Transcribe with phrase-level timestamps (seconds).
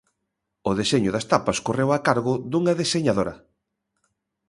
[0.69, 3.33] O deseño das tapas correu a cargo dunha deseñadora.